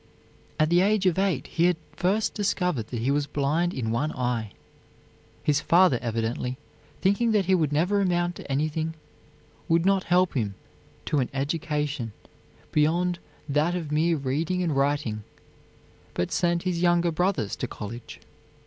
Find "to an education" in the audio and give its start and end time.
11.05-12.13